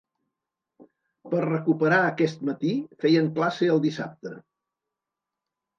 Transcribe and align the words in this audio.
Per 1.33 1.41
recuperar 1.43 2.01
aquest 2.07 2.43
matí, 2.51 2.73
feien 3.05 3.33
classe 3.39 3.73
el 3.77 3.87
dissabte. 3.89 4.37